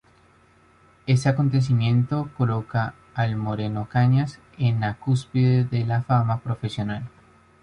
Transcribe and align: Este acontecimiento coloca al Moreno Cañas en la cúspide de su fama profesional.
Este 1.05 1.29
acontecimiento 1.29 2.31
coloca 2.35 2.95
al 3.13 3.35
Moreno 3.35 3.87
Cañas 3.87 4.39
en 4.57 4.79
la 4.79 4.95
cúspide 4.95 5.63
de 5.63 5.83
su 5.85 6.03
fama 6.05 6.39
profesional. 6.39 7.07